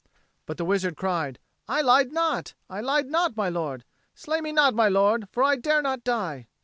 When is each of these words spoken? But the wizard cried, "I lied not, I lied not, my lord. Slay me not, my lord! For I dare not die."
But 0.47 0.57
the 0.57 0.65
wizard 0.65 0.95
cried, 0.97 1.37
"I 1.67 1.81
lied 1.81 2.11
not, 2.11 2.55
I 2.67 2.81
lied 2.81 3.05
not, 3.05 3.37
my 3.37 3.49
lord. 3.49 3.85
Slay 4.15 4.41
me 4.41 4.51
not, 4.51 4.73
my 4.73 4.87
lord! 4.89 5.29
For 5.31 5.43
I 5.43 5.57
dare 5.57 5.83
not 5.83 6.03
die." 6.03 6.47